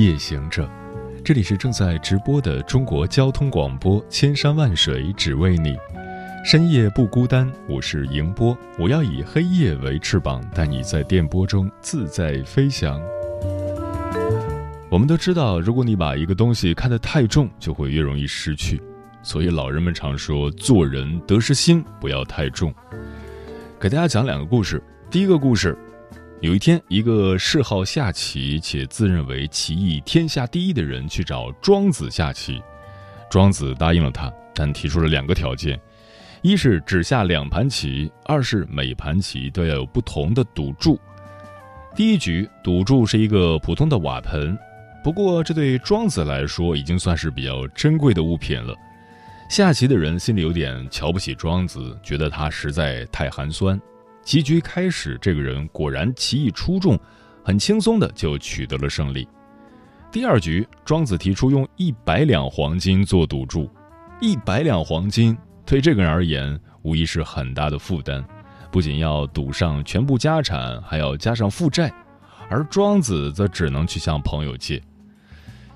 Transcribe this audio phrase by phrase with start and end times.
[0.00, 0.66] 夜行者，
[1.22, 5.76] 这里是正在直播的中国交通广播，千山万水只为你，
[6.42, 7.46] 深夜不孤单。
[7.68, 12.98] 我是迎波，我要以黑夜为翅膀，带你在电波中自在飞翔。
[14.90, 18.80] 我们都知道，如果你把一个东西看得太重，就会越容易失去。
[19.22, 22.74] 所以老人们常说，做人得失心不要太重。
[23.78, 24.82] 给大家讲两个故事。
[25.10, 25.76] 第一个故事。
[26.40, 32.62] 有一天，一个嗜好下棋且自认为棋艺天下第一的人去找庄子下棋，
[33.30, 35.78] 庄子答应了他，但提出了两个条件：
[36.40, 40.98] 一是只下两盘棋，二是每盘棋都要有不同的赌注。
[41.94, 44.56] 第一局赌注是一个普通的瓦盆，
[45.04, 48.74] 不过这对庄子来说已经算是比较珍贵的物品了。
[49.50, 53.78] 下棋的人心里有点瞧不起庄子，觉得他实在太寒酸。
[54.30, 56.96] 棋局开始，这个人果然棋艺出众，
[57.44, 59.26] 很轻松的就取得了胜利。
[60.12, 63.68] 第二局，庄子提出用一百两黄金做赌注，
[64.20, 68.24] 一百两黄金对这个人而言无疑是很大的负担，
[68.70, 71.92] 不仅要赌上全部家产，还要加上负债，
[72.48, 74.80] 而庄子则只能去向朋友借。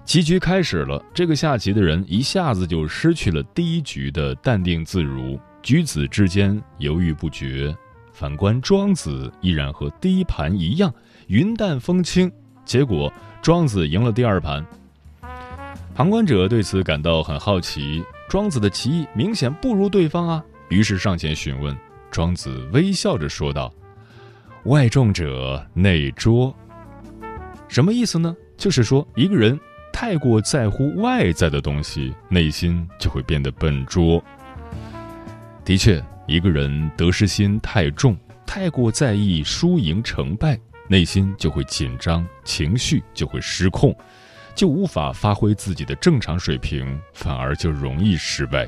[0.05, 7.77] 棋局开始了，这个下棋的人一下子就失去了第一局的淡定自如，举子之间犹豫不决。
[8.15, 10.95] 反观庄子，依然和第一盘一样
[11.27, 12.31] 云淡风轻。
[12.65, 13.13] 结果
[13.43, 14.65] 庄子赢了第二盘。
[15.97, 21.77] 旁观者对此感到很好奇，庄子的棋艺明显不如对方啊，于是上前询问。
[22.13, 23.75] 庄子微笑着说道
[24.67, 26.55] ：“外重者内拙。”
[27.67, 28.35] 什么意思呢？
[28.57, 29.59] 就是说一个人
[29.93, 34.23] 太过在乎外在的东西，内心就会变得笨拙。
[35.65, 36.01] 的确。
[36.27, 40.59] 一个人得失心太重，太过在意输赢成败，
[40.89, 43.95] 内心就会紧张，情绪就会失控，
[44.55, 48.67] 就无法发挥自己的正常水平，反而就容易失败。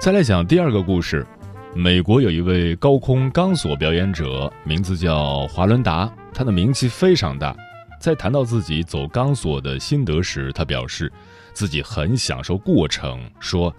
[0.00, 1.26] 再来讲第二个故事，
[1.74, 7.54] 美国有一位高空钢索表演者，名字叫华伦达，他的名气非常大。
[8.00, 11.12] 在谈到自己走钢索的心得时，他表示。
[11.54, 13.74] 自己很享受过程，说：“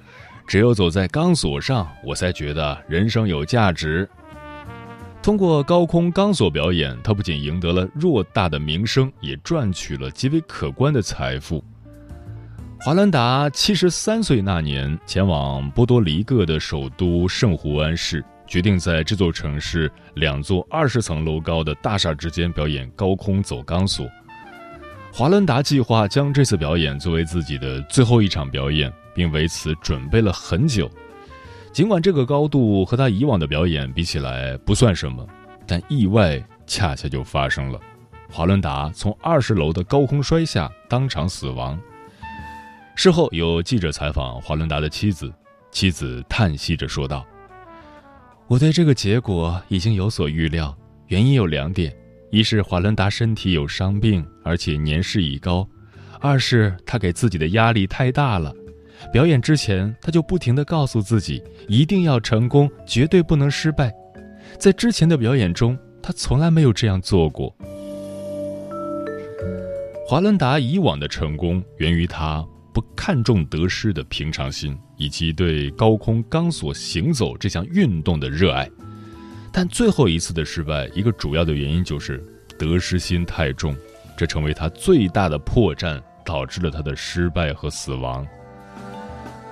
[0.47, 4.09] 只有走在钢索上，我才觉得人生有价值。”
[5.22, 11.64] 通过高空钢索表演，他不仅赢得了偌大的名声，也赚取了极为可观的财富。
[12.80, 24.08] 华兰达七十三岁那年，前往波多黎各的首都圣胡安市，决定在这座城市两座二十层楼高的大厦之间表演高空走钢索。
[25.18, 30.92] 华伦达计划将这次表演作为自己的最后一场表演，并为此准备了很久。
[31.72, 35.26] 尽管这个高度和他以往的表演比起来不算什么，
[35.66, 37.80] 但意外恰恰就发生了。
[38.30, 41.80] 华伦达从二十楼的高空摔下，当场死亡。
[42.94, 45.34] 事后有记者采访华伦达的妻子，
[45.72, 47.26] 妻子叹息着说道
[48.47, 50.76] ：“我对这个结果已经有所预料，
[51.08, 51.96] 原因有两点。”
[52.35, 55.66] 一是华伦达身体有伤病，而且年事已高；
[56.19, 58.53] 二是他给自己的压力太大了。
[59.13, 63.90] 表演之前，他就不停地告诉自己，一定要成功，绝对不能失败。
[64.59, 67.56] 在之前的表演中，他从来没有这样做过。
[70.06, 78.69] 华伦达以往的成功源于他不看重得失的平常心，以及对高空钢索行走这项运动的热爱。
[79.58, 82.22] 但最后一次的失败，一个主要的原因就是
[82.59, 83.74] 得失心太重，
[84.18, 88.28] 这成为他最大的破绽，导致了他的失败和死亡。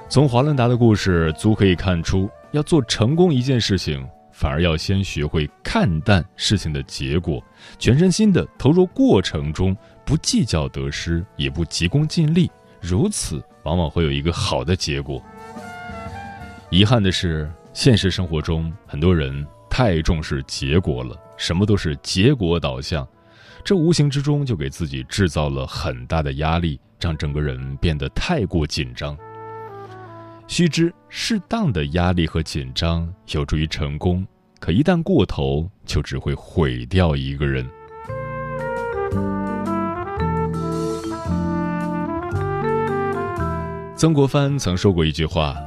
[0.10, 7.42] 从华伦达的故事足可以看出，要做成功一件事情，反而要先学会看淡事情的结果，
[7.80, 9.74] 全身心的投入过程中，
[10.06, 12.51] 不计较得失，也不急功近利，
[12.81, 15.24] 如此往往会有一个好的结果。
[16.69, 19.48] 遗憾的是，现实生活中很多人。
[19.74, 23.08] 太重视结果了什么都是结果导向
[23.64, 29.18] 这无形之中就给自己制造了很大的压力让整个人变得太过紧张。
[30.48, 34.24] 须知适当的压力和紧张有助于成功
[34.60, 37.68] 可一旦过头就只会毁掉一个人。
[43.96, 45.58] 曾国藩曾说过一句话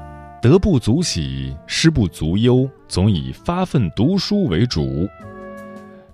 [0.48, 5.04] 得不足喜，失不足忧，总以发奋读书为主。”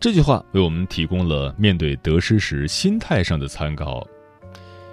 [0.01, 4.09] 这句话为我们提供了面对得失时心态上的参考。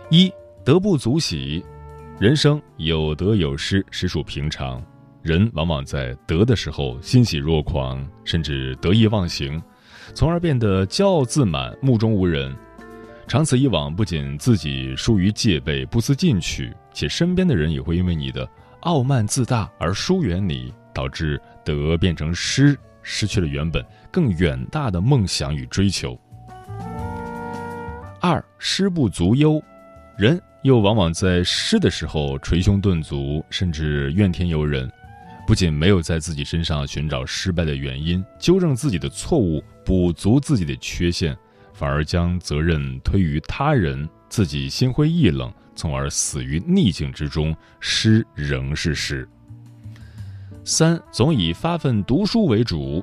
[0.09, 0.29] 一
[0.65, 1.63] 得不足喜，
[2.19, 4.83] 人生有得有失，实属平常。
[5.21, 9.61] 人往往在得的时候欣喜若狂，甚至得意忘形，
[10.13, 12.53] 从而变得骄傲自满、目中无人。
[13.25, 18.45] 长此以往，不仅自己疏于戒备、不思进取，且身边的人也会因为你的
[18.81, 26.19] 傲慢自大而疏远你，导致得变成失，失去了原本更远大的梦想与追求。
[28.21, 29.61] 二失不足忧，
[30.17, 34.89] 人又往往在失的时候捶胸顿足，甚至怨天尤人。
[35.47, 41.35] 不仅没有在自己身上寻找失败的原因，纠正自己的错误，补足自己的缺陷，
[41.73, 49.25] 反而将责任推于他人，自己心灰意冷，从而死于逆境之中，失仍是失。
[50.65, 53.01] 三总以发奋读书为主，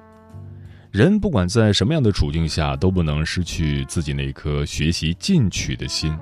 [0.90, 6.14] 人不管在什么样的处境下，都不能失去自己那颗学习进取的心。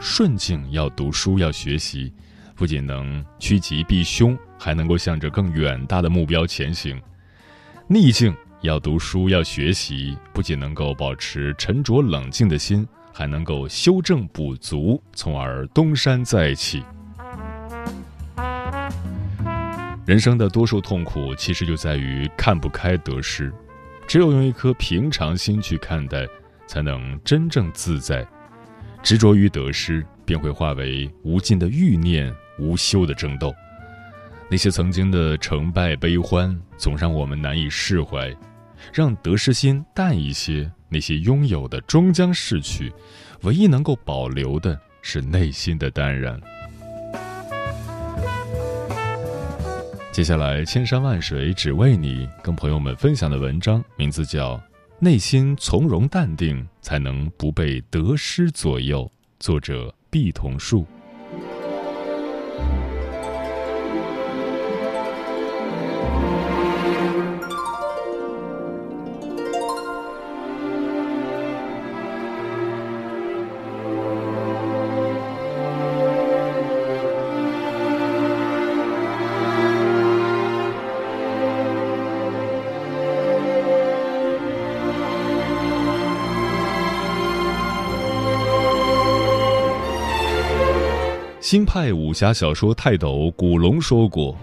[0.00, 2.12] 顺境要读书，要学习。
[2.56, 7.00] 不仅能趋吉避凶，还能够向着更远大的目标前行。
[7.86, 16.82] 逆境要读书要学习，不仅能够保持沉着冷静的心，还能够修正补足，从而东山再起。
[20.04, 23.52] 人生的多数痛苦，其实就在于看不开得失。
[24.06, 26.26] 只有用一颗平常心去看待，
[26.66, 28.26] 才能真正自在。
[29.02, 32.34] 执着于得失，便会化为无尽的欲念。
[32.58, 33.52] 无休的争斗，
[34.50, 38.32] 那些曾经的成败悲欢，总让我们难以释怀。
[38.92, 42.92] 让得失心淡一些，那些拥有的终将逝去，
[43.44, 46.38] 唯一能够保留的是内心的淡然。
[50.12, 54.56] 接下来，千山万水只为你，跟朋友们分享的文章名字叫
[54.98, 59.04] 《内心从容淡定，才能不被得失左右》，
[59.40, 60.86] 作者毕同树。
[91.52, 94.34] 新派武侠小说泰斗古龙说过：“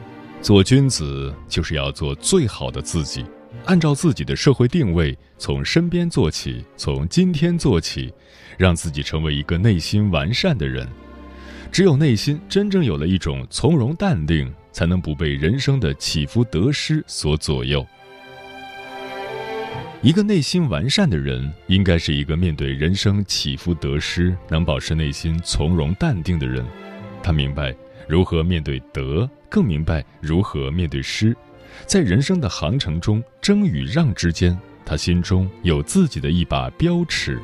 [0.44, 3.26] 做君子就是要做最好的自己，
[3.66, 8.14] 按照自己的社会定位，从身边做起，从今天做起，
[8.60, 10.88] 让自己成为一个内心完善的人。
[11.72, 17.84] 只有内心真正有了一种从容淡定，才能不被人生的起伏得失所左右。
[20.04, 26.64] 一个内心完善的人，应该是一个面对人生起伏得失能保持内心从容淡定的人。”
[27.30, 27.76] 他明白
[28.08, 31.38] 如何面对得，更明白如何面对失，
[31.86, 37.40] 在人生的航程中，争与让之间，他心中有自己的一把标尺。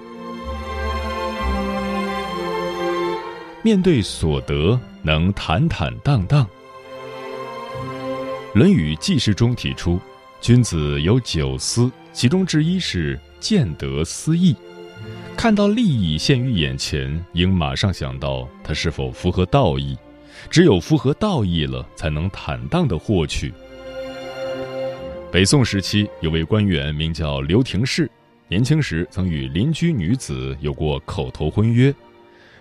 [3.62, 6.44] 面对所得，能坦坦荡荡。
[8.58, 10.00] 《论语记事》中提出，
[10.42, 14.56] 君子有九思，其中之一是见得思义。
[15.38, 19.96] 看到利益现于眼前，应马上想到它是否符合道义。
[20.50, 23.54] 只有符合道义了，才能坦荡地获取。
[25.32, 28.10] 北宋时期，有位官员名叫刘廷士，
[28.48, 31.94] 年轻时曾与邻居女子有过口头婚约。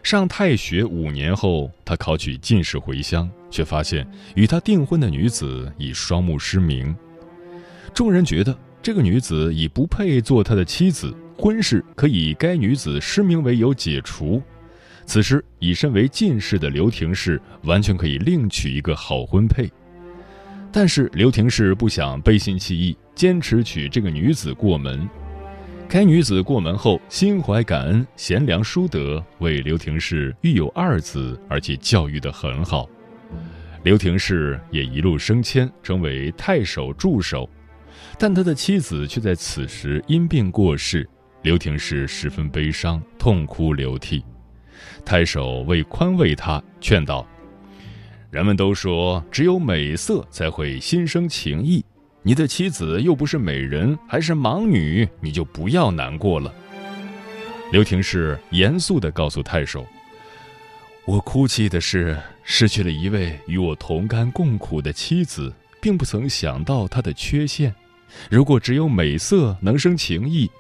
[0.03, 6.95] 上太学五年后，他考取进士回乡，却发现与他订婚的女子已双目失明。
[7.95, 11.15] 众人觉得这个女子已不配做他的妻子。
[11.37, 14.43] 婚事可以该女子失明为由解除，
[15.05, 19.71] 此时已身为进士的刘廷士完全可以另娶一个好婚配，
[20.73, 25.09] 但是刘廷士不想背信弃义，坚持娶这个女子过门。
[25.87, 32.89] 该女子过门后心怀感恩，贤良淑德，为刘廷士育有二子，而且教育得很好。
[33.83, 37.49] 刘廷士也一路升迁，成为太守助手，
[38.19, 41.07] 但他的妻子却在此时因病过世。
[41.45, 44.25] 刘廷士十分悲伤，痛哭流涕。
[45.05, 47.27] 太守为宽慰他，劝道
[48.33, 51.85] ：“人们都说只有美色才会心生情意，
[52.23, 56.51] 你的妻子又不是美人，还是盲女，你就不要难过了。”
[57.71, 59.87] 刘廷士严肃地告诉太守
[61.05, 67.75] ：“我哭泣的是失去了一位与我同甘共苦的妻子，并不曾想到她的缺陷。
[68.31, 70.51] 如果只有美色能生情意，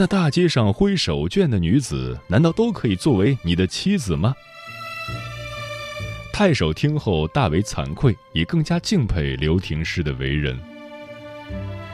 [0.00, 4.32] 那大街上挥手绢的女子，难道都可以作为你的妻子吗？”
[6.32, 10.56] 太守听后大为惭愧，也更加敬佩刘廷师的为人。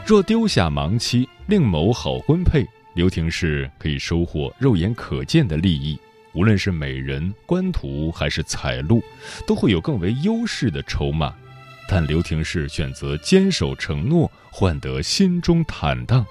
[0.04, 5.98] 若丢下盲妻，另谋好婚配，刘廷师可以收获肉眼可见的利益，
[6.34, 9.02] 无论是美人、官途还是财路，
[9.46, 11.34] 都会有更为优势的筹码。
[11.88, 16.26] 但刘廷师选择坚守承诺，换得心中坦荡。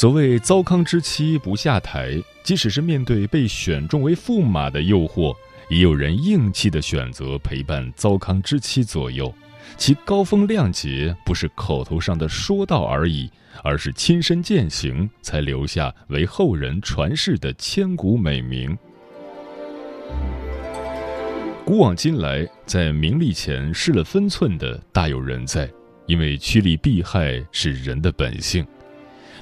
[0.00, 5.36] 所谓糟糠之妻不下台，即使是面对被选中为驸马的诱惑。
[5.68, 9.30] 也有人硬气的选择陪伴糟糠之妻左右，
[9.76, 13.30] 其高风亮节不是口头上的说道而已，
[13.62, 18.74] 而是亲身践行，才留下为后人传世的千古美名。
[21.66, 25.70] 古往今来，在名利前失了分寸的大有人在，
[26.06, 28.66] 因为趋利避害是人的本性。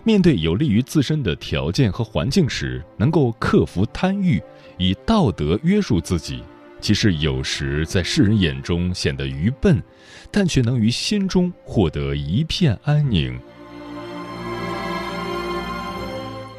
[0.09, 4.43] 面对有利于自身的条件和环境时，能够克服贪欲。
[4.79, 6.43] 以道德约束自己，
[6.81, 9.83] 其实有时在世人眼中显得愚笨，
[10.31, 13.39] 但却能于心中获得一片安宁。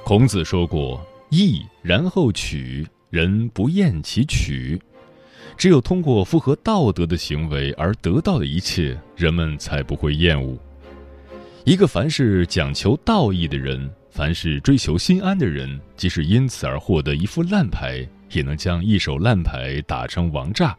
[0.03, 4.79] 孔子说过：“义然后取，人不厌其取。”
[5.57, 10.55] 只有通过符合道德的行为而得到的一切，人们才不会厌恶。
[11.65, 13.89] 一个凡是讲求道义的人。
[14.11, 20.75] 凡是追求心安的人，即使因此而获得一副烂牌，也能将一手烂牌打成王炸，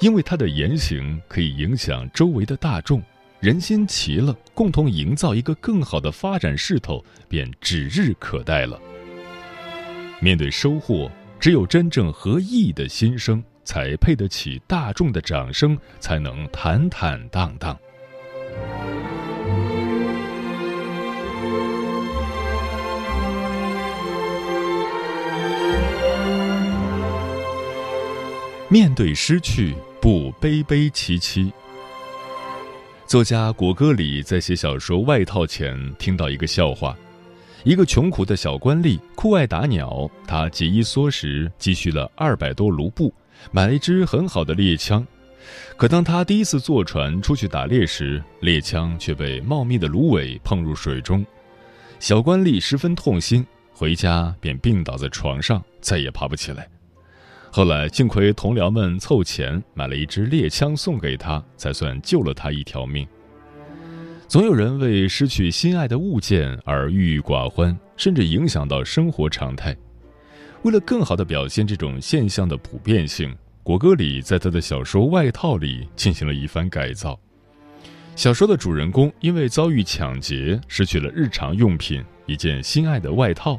[0.00, 3.00] 因为他的言行可以影响周围的大众，
[3.40, 8.80] 人心齐了，共同营造一个更好的发展势头，便指日可待了。
[10.18, 17.78] 面对收获，只有真正合意的心声，才配得起大众的掌声，才能坦坦荡荡。
[28.72, 31.52] 面对失去，不悲悲戚戚。
[33.04, 36.96] 作家果戈里在写小说《外套》前听到一个笑话：
[37.64, 43.12] 一个穷苦的小官吏酷爱打鸟，他节衣缩食，积蓄了二百多卢布，
[43.50, 45.04] 买了一支很好的猎枪。
[45.76, 51.26] 可当他第一次坐船出去打猎时，猎枪却被茂密的芦苇碰入水中。
[51.98, 56.68] 小官吏十分痛心，回家便病倒在床上，再也爬不起来。
[57.52, 63.04] 后来，幸亏同僚们凑钱买了一支猎枪送给他，才算救了他一条命。
[64.28, 69.76] 总有人为失去心爱的物件而郁郁寡欢，甚至影响到生活常态。
[70.62, 77.18] 为了更好地表现这种现象的普遍性，果戈里在他的小说《外套》里进行了一番改造。
[78.14, 83.58] 小说的主人公因为遭遇抢劫，失去了日常用品一件心爱的外套，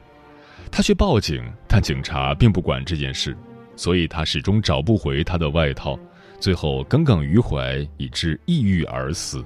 [0.72, 3.36] 他去报警，但警察并不管这件事。
[3.82, 5.98] 所以他始终找不回他的外套，
[6.40, 9.44] 最后耿耿于怀，以致抑郁而死。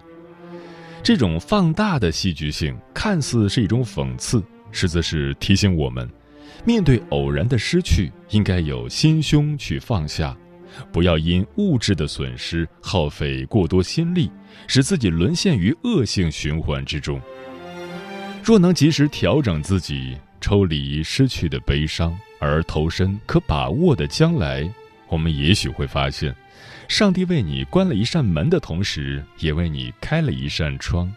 [1.01, 6.09] 这种放大的戏剧性，看似是一种讽刺，实则是提醒我们：
[6.65, 10.35] 面对偶然的失去，应该有心胸去放下，
[10.91, 14.29] 不要因物质的损失耗费过多心力，
[14.67, 17.21] 使自己沦陷于恶性循环之中。
[18.43, 22.13] 若能及时调整自己，抽离失去的悲伤。
[22.45, 24.69] 而投身可把握的将来，
[25.07, 26.33] 我们也许会发现，
[26.87, 31.11] 上帝为你关了一扇门的同时，也为你开了一扇窗。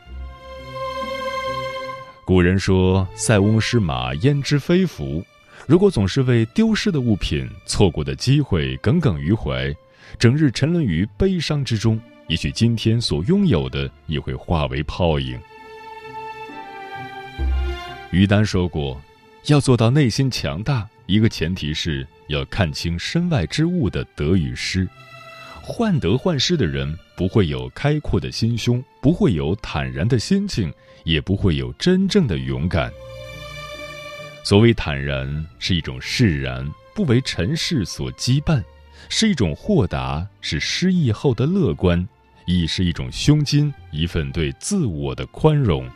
[2.25, 5.25] 古人说：“塞翁失马，焉知非福。”
[5.67, 9.75] 如果总是为丢失的物品、错过的机会耿耿于怀，
[10.19, 15.39] 整日沉沦于悲伤之中，也许今天所拥有的也会化为泡影。
[18.11, 18.99] 于丹说过
[19.49, 24.87] ：“要做到内心强大。”一个前提是要看清身外之物的得与失，
[25.63, 30.71] 患得患失的人不会有开阔的心胸，不会有坦然的心境，
[31.05, 32.93] 也不会有真正的勇敢。
[34.45, 38.63] 所谓坦然，是一种释然，不为尘世所羁绊，
[39.09, 42.07] 是一种豁达，是失意后的乐观，
[42.45, 45.89] 亦是一种胸襟，一份对自我的宽容。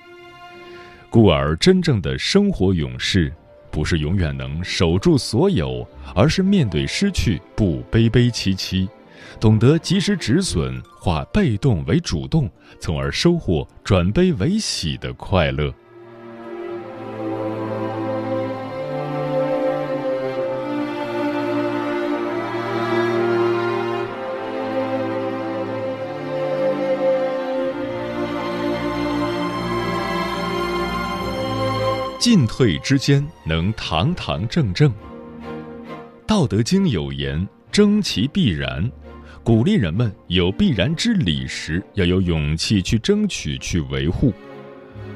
[1.10, 3.30] 故而，真正的生活勇士。
[3.72, 8.86] 不是永远能守住所有，而是面对失去不悲悲戚戚，
[9.40, 12.48] 懂得及时止损，化被动为主动，
[12.78, 15.72] 从而收获转悲为喜的快乐。
[32.22, 34.88] 进退之间能堂堂正正。
[36.24, 38.88] 《道德经》有言：“争其必然”，
[39.42, 44.32] 鼓励人们有必然之理时，要有勇气去争取、去维护。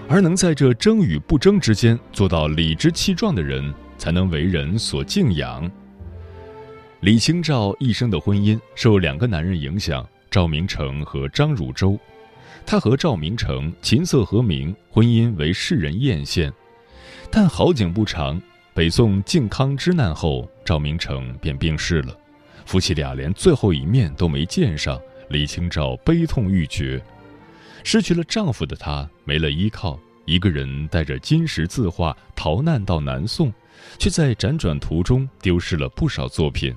[0.08, 5.70] 而能在这争与不争之间做到理直气壮的人，才能为人所敬仰。
[7.02, 11.96] 李清照一生的婚姻受两个男人影响：赵明诚和张汝舟。
[12.66, 16.50] 她和赵明诚琴瑟和鸣，婚姻为世人艳羡。
[17.30, 18.40] 但好景不长，
[18.72, 22.16] 北宋靖康之难后，赵明诚便病逝了，
[22.64, 25.00] 夫妻俩连最后一面都没见上。
[25.28, 27.02] 李清照悲痛欲绝。
[27.82, 33.52] 失去了丈夫的她没了依靠，一个人带着金石字画逃难到南宋，
[33.98, 36.74] 却在辗转途中丢失了不少作品。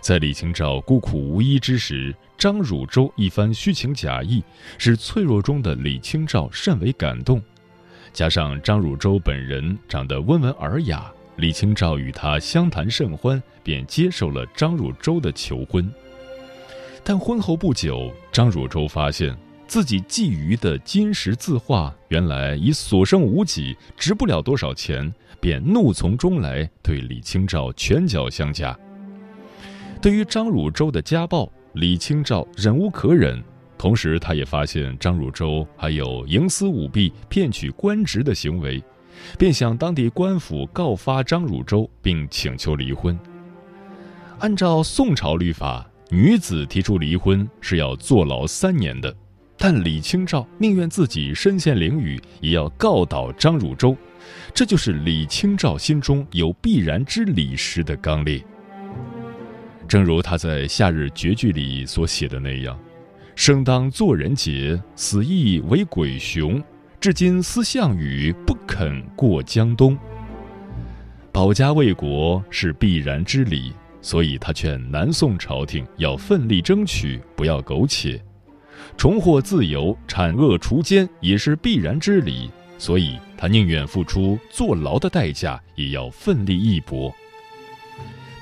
[0.00, 4.42] 在李清照孤苦无依之时，张汝舟一番虚情假意，
[4.76, 7.40] 使脆弱中的李清照甚为感动。
[8.14, 15.92] 加上张汝舟本人长得温文尔雅，李清照与他相谈甚欢，便接受了张汝舟的求婚。
[17.02, 19.36] 但婚后不久，张汝舟发现。
[19.66, 28.78] 自己觊觎的金石字画，原来已所剩无几，值不了多少钱，便怒从中来，对李清照拳脚相加。
[30.02, 33.42] 对于张汝舟的家暴，李清照忍无可忍，
[33.84, 38.82] 同时他也发现张汝舟还有营私舞弊、骗取官职的行为，
[39.38, 43.14] 便向当地官府告发张汝舟，并请求离婚。
[44.38, 49.14] 按照宋朝律法，女子提出离婚是要坐牢三年的。
[49.58, 53.94] 但李清照宁愿自己身陷囹圄，也要告倒张汝舟，
[54.54, 58.42] 这就是李清照心中有必然之理时的刚烈。
[59.86, 62.78] 正如他在《夏日绝句》里所写的那样
[63.36, 66.62] ：“生当作人杰，死亦为鬼雄。
[67.00, 69.98] 至今思项羽，不肯过江东。”
[71.32, 78.22] 保家卫国是必然之理，所以他劝南宋朝廷要奋力争取，不要苟且。
[78.96, 87.12] 重获自由、铲恶除奸也是必然之理，所以他宁愿付出坐牢的代价，也要奋力一搏。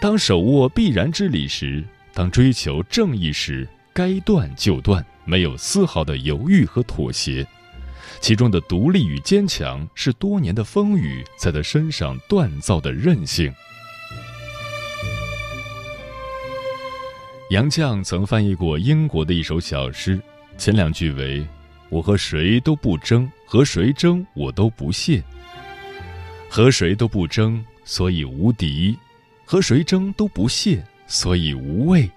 [0.00, 7.46] 当手握必然之理时，当追求正义时，该断就断，没有丝毫的犹豫和妥协。
[8.20, 13.52] 其中的独立与坚强，是多年的风雨在他身上锻造的韧性。
[17.50, 20.20] 杨绛曾翻译过英国的一首小诗。
[20.56, 21.46] 前两句为
[21.90, 25.22] ：“我和谁都不争，和谁争我都不屑；
[26.48, 28.96] 和谁都不争，所以无敌；
[29.44, 32.08] 和谁争都不屑，所以无畏；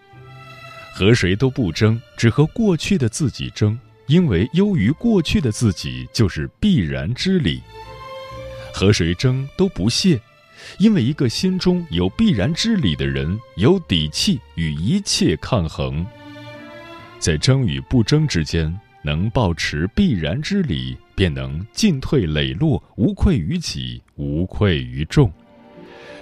[0.98, 3.78] 和谁都不争，只和过去的自己争，
[4.08, 7.60] 因为优于过去的自己就是必然之理；
[8.74, 10.18] 和谁争都不屑，
[10.80, 16.08] 因为一个心中有必然之理的人，有底气与一切抗衡。”
[17.20, 25.30] 在争与不争之间，能保持必然之理，便能进退磊落，无愧于己，无愧于众，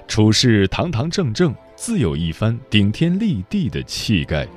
[0.08, 4.48] 处事堂堂正正，自有一番顶天立地的气概。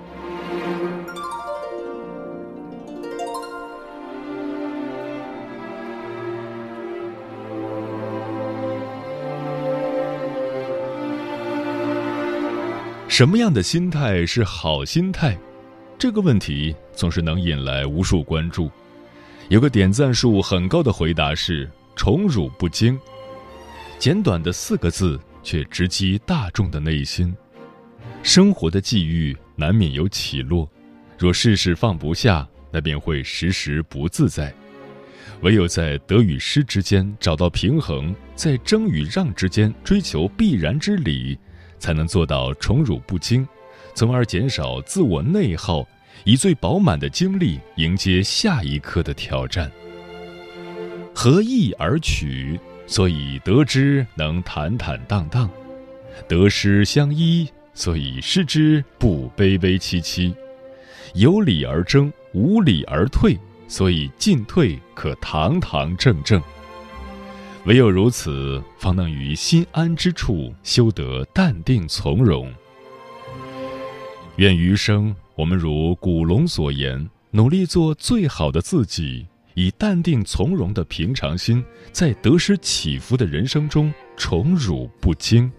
[13.17, 15.35] 什么样的心态是好心态？
[15.99, 18.71] 这个问题总是能引来无数关注。
[19.49, 23.01] 有个点赞数很高的回答是“宠辱不惊”，
[23.99, 27.35] 简短的四个字却直击大众的内心。
[28.23, 30.71] 生活的际遇难免有起落，
[31.17, 34.55] 若事事放不下，那便会时时不自在。
[35.41, 41.39] 唯有在得与失之间找到平衡，在争与让之间追求必然之理，
[41.79, 43.47] 才能做到宠辱不惊。
[43.95, 45.87] 从而减少自我内耗，
[46.25, 49.71] 以最饱满的精力迎接下一刻的挑战。
[51.15, 55.49] 合意而取，所以得之能坦坦荡荡；
[56.29, 60.35] 得失相依，所以失之不悲悲戚戚；
[61.15, 66.43] 有理而争，无理而退，所以进退可堂堂正正。
[67.67, 72.49] 唯有如此，方能于心安之处修得淡定从容。
[74.37, 85.51] 愿余生，我们如古龙所言，努力做最好的自己，以淡定从容的平常心，在得失起伏的人生中宠辱不惊。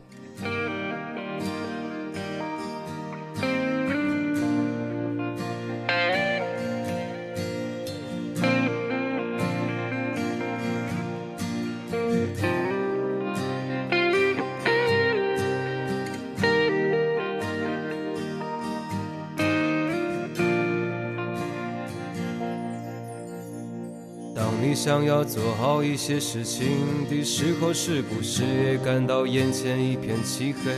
[25.27, 26.67] 做好一些事情
[27.09, 30.71] 的时候，是不是也感到眼前一片漆黑？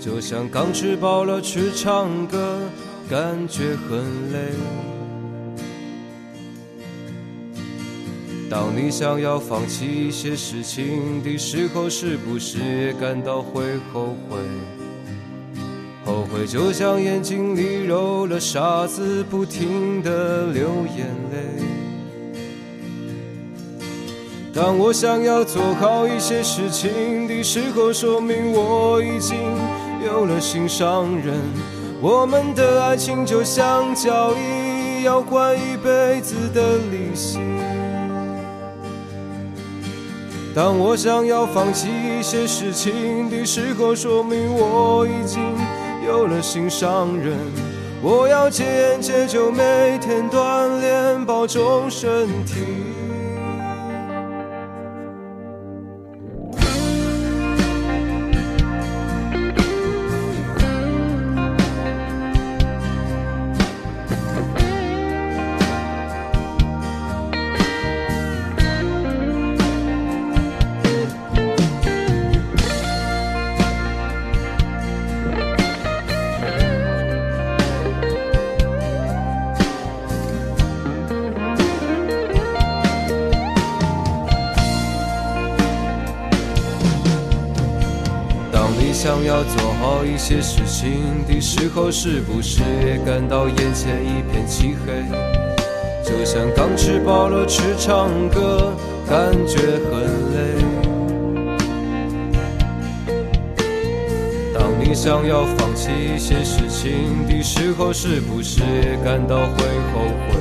[0.00, 2.58] 就像刚吃饱了去唱歌，
[3.08, 3.98] 感觉很
[4.32, 4.50] 累。
[8.50, 14.38] 当你想要放弃一些事情的时候，是不是也感到会后悔？
[16.04, 21.75] 后悔就像眼睛里揉了沙子，不停的流眼泪。
[24.56, 29.36] 当我想要做好一些事情的时候，说明我已经
[30.02, 31.34] 有了心上人。
[32.00, 37.38] 我们的爱情就像交易，要还一辈子的利息。
[40.54, 45.38] 当我想要放弃一些事情的时候，说明我已经
[46.08, 47.36] 有了心上人。
[48.02, 52.95] 我要戒烟戒酒，每天锻炼，保重身体。
[90.28, 90.90] 些事情
[91.28, 95.04] 的时候，是不是也感到眼前一片漆黑？
[96.02, 98.72] 就像刚吃饱了去唱歌，
[99.08, 100.02] 感觉很
[100.34, 100.36] 累。
[104.52, 109.62] 当你想要放弃一些事情的时候，是不是也感到会
[109.94, 110.34] 后悔？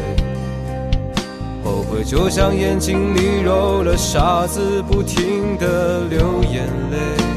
[1.63, 7.35] 后悔就像眼睛里揉了沙子，不停的流眼泪。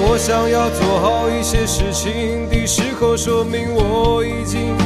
[0.00, 4.76] 我想要做好一些事情的时候，说明我已经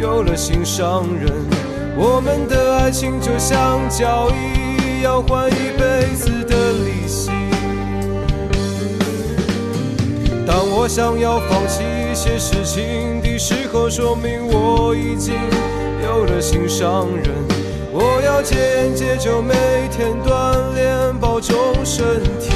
[0.00, 1.32] 有了心上人。
[1.96, 7.30] 我们的爱情就像交易，要还一辈子的利息。
[10.46, 15.34] 当我想要放弃一些事情的时候，说明我已经
[16.02, 17.30] 有了心上人。
[17.92, 19.54] 我要戒烟戒酒，每
[19.90, 22.49] 天锻炼，保重身体。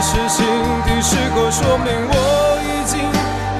[0.00, 0.46] 些事情
[0.86, 2.14] 的时候，说明我
[2.62, 2.98] 已经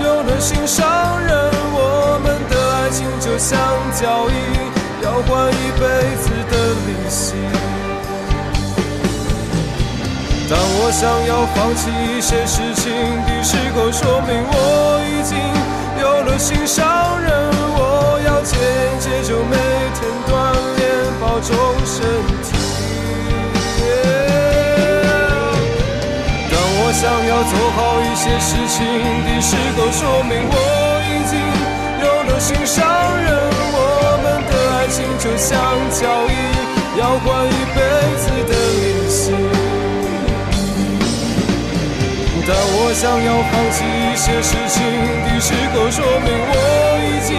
[0.05, 1.31] 有了心上人。
[1.75, 3.59] 我们的爱情就像
[3.92, 4.33] 交易，
[5.03, 5.83] 要还一辈
[6.23, 6.53] 子的
[6.87, 7.35] 利息。
[10.49, 12.92] 当我想要放弃一些事情
[13.25, 15.38] 的时候，说明我已经
[16.01, 17.31] 有了心上人。
[17.75, 19.57] 我要戒烟戒酒，每
[19.97, 20.31] 天锻
[20.77, 20.81] 炼，
[21.21, 22.05] 保重身
[22.42, 22.51] 体。
[26.92, 28.85] 想要做好一些事情
[29.24, 30.57] 的时候，说明我
[31.09, 31.33] 已经
[32.05, 32.85] 有了心上
[33.16, 33.26] 人。
[33.74, 33.76] 我
[34.22, 35.50] 们的爱情就像
[35.90, 36.31] 交易，
[37.00, 37.81] 要换一辈
[38.20, 39.33] 子的利息。
[42.46, 44.76] 当我想要放弃一些事情
[45.24, 46.55] 的时候，说明我
[47.09, 47.31] 已经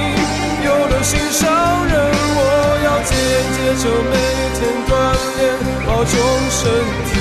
[0.65, 1.41] 有了心上
[1.85, 1.93] 人。
[2.35, 2.39] 我
[2.83, 4.13] 要戒烟戒酒，每
[4.57, 4.91] 天锻
[5.37, 5.41] 炼，
[5.85, 6.11] 保重
[6.49, 6.59] 身
[7.05, 7.12] 体。